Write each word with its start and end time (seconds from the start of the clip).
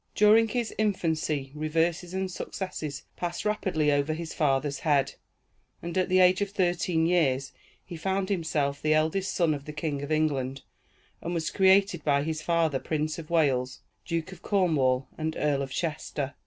During 0.15 0.47
his 0.47 0.73
infancy 0.79 1.51
reverses 1.53 2.11
and 2.15 2.31
successes 2.31 3.03
passed 3.17 3.45
rapidly 3.45 3.91
over 3.91 4.13
his 4.13 4.33
father's 4.33 4.79
head, 4.79 5.13
and 5.79 5.95
at 5.95 6.09
the 6.09 6.17
age 6.17 6.41
of 6.41 6.49
thirteen 6.49 7.05
years 7.05 7.53
he 7.85 7.95
found 7.95 8.29
himself 8.29 8.81
the 8.81 8.95
eldest 8.95 9.31
son 9.31 9.53
of 9.53 9.65
the 9.65 9.73
King 9.73 10.01
of 10.01 10.11
England, 10.11 10.63
and 11.21 11.35
was 11.35 11.51
created 11.51 12.03
by 12.03 12.23
his 12.23 12.41
father 12.41 12.79
Prince 12.79 13.19
of 13.19 13.29
Wales, 13.29 13.81
Duke 14.03 14.31
of 14.31 14.41
Cornwall, 14.41 15.07
and 15.19 15.35
Earl 15.37 15.61
of 15.61 15.69
Chester. 15.71 16.33